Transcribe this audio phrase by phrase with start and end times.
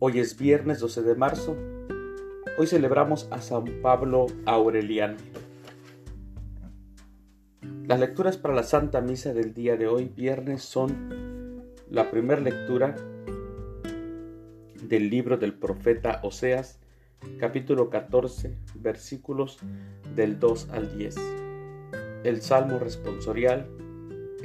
[0.00, 1.56] Hoy es viernes 12 de marzo.
[2.56, 5.16] Hoy celebramos a San Pablo Aureliano.
[7.84, 12.94] Las lecturas para la Santa Misa del día de hoy, viernes, son la primera lectura
[14.84, 16.78] del libro del profeta Oseas,
[17.40, 19.58] capítulo 14, versículos
[20.14, 21.16] del 2 al 10.
[22.22, 23.68] El salmo responsorial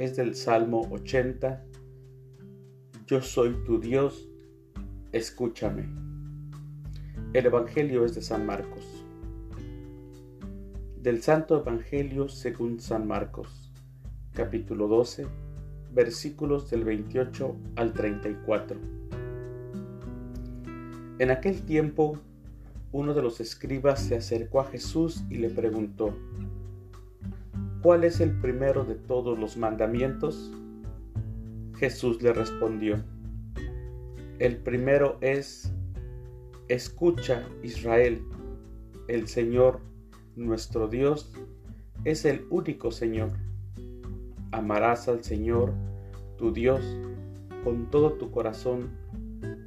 [0.00, 1.64] es del Salmo 80.
[3.06, 4.28] Yo soy tu Dios,
[5.14, 5.84] escúchame.
[7.34, 9.06] El Evangelio es de San Marcos.
[11.00, 13.72] Del Santo Evangelio según San Marcos,
[14.32, 15.28] capítulo 12,
[15.92, 18.76] versículos del 28 al 34.
[21.20, 22.18] En aquel tiempo,
[22.90, 26.12] uno de los escribas se acercó a Jesús y le preguntó,
[27.82, 30.52] ¿cuál es el primero de todos los mandamientos?
[31.76, 33.04] Jesús le respondió,
[34.38, 35.72] el primero es,
[36.68, 38.22] escucha Israel,
[39.08, 39.80] el Señor,
[40.36, 41.32] nuestro Dios,
[42.04, 43.30] es el único Señor.
[44.50, 45.72] Amarás al Señor,
[46.36, 46.84] tu Dios,
[47.62, 48.90] con todo tu corazón,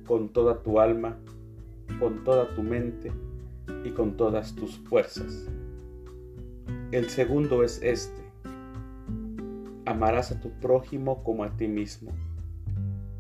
[0.06, 1.18] con toda tu alma,
[2.00, 3.12] con toda tu mente
[3.84, 5.50] y con todas tus fuerzas.
[6.92, 8.22] El segundo es este.
[9.86, 12.12] Amarás a tu prójimo como a ti mismo.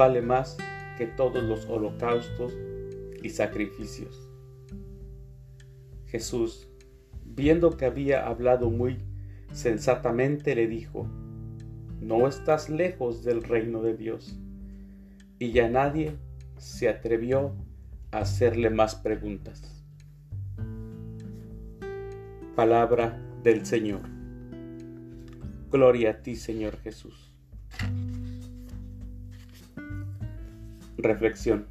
[0.00, 0.56] vale más
[0.96, 2.56] que todos los holocaustos
[3.22, 4.30] y sacrificios.
[6.06, 6.70] Jesús,
[7.22, 8.96] viendo que había hablado muy
[9.52, 11.06] sensatamente, le dijo,
[12.00, 14.40] no estás lejos del reino de Dios.
[15.38, 16.16] Y ya nadie
[16.56, 17.54] se atrevió
[18.10, 19.84] a hacerle más preguntas.
[22.56, 24.00] Palabra del Señor.
[25.70, 27.29] Gloria a ti, Señor Jesús.
[31.02, 31.66] Reflexión.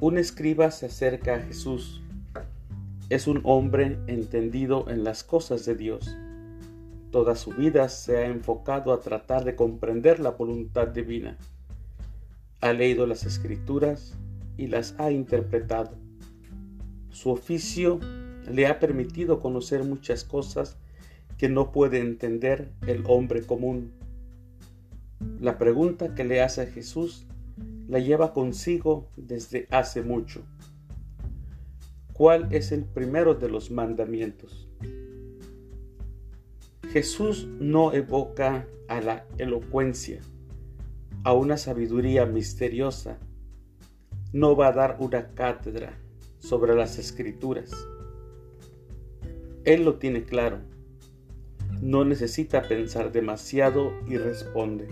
[0.00, 2.02] Un escriba se acerca a Jesús.
[3.08, 6.16] Es un hombre entendido en las cosas de Dios.
[7.10, 11.36] Toda su vida se ha enfocado a tratar de comprender la voluntad divina.
[12.60, 14.14] Ha leído las escrituras
[14.56, 15.90] y las ha interpretado.
[17.10, 17.98] Su oficio
[18.48, 20.76] le ha permitido conocer muchas cosas
[21.36, 23.92] que no puede entender el hombre común.
[25.40, 27.26] La pregunta que le hace a Jesús
[27.88, 30.44] la lleva consigo desde hace mucho.
[32.12, 34.68] ¿Cuál es el primero de los mandamientos?
[36.92, 40.20] Jesús no evoca a la elocuencia,
[41.24, 43.18] a una sabiduría misteriosa.
[44.32, 45.98] No va a dar una cátedra
[46.38, 47.70] sobre las escrituras.
[49.64, 50.58] Él lo tiene claro.
[51.80, 54.88] No necesita pensar demasiado y responde.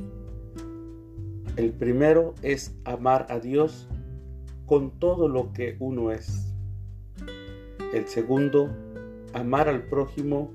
[1.58, 3.88] El primero es amar a Dios
[4.64, 6.54] con todo lo que uno es.
[7.92, 8.70] El segundo,
[9.32, 10.52] amar al prójimo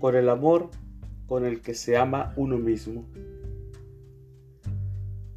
[0.00, 0.70] con el amor
[1.28, 3.06] con el que se ama uno mismo.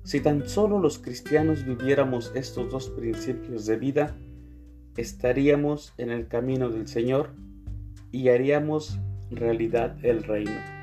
[0.04, 4.18] Si tan solo los cristianos viviéramos estos dos principios de vida,
[4.96, 7.36] estaríamos en el camino del Señor
[8.12, 8.98] y haríamos
[9.30, 10.77] realidad el reino.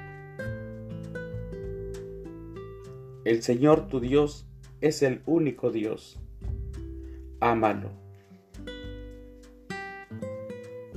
[3.24, 4.46] El Señor tu Dios
[4.82, 6.20] es el único Dios.
[7.40, 7.88] Ámalo.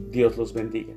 [0.10, 0.94] Dios los bendiga.